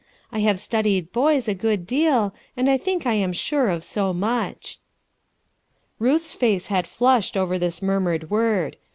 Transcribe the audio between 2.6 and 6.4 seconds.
I think I am sure of so much." Ruth's